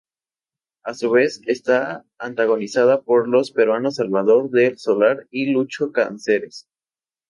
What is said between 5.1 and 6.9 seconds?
y Lucho Cáceres.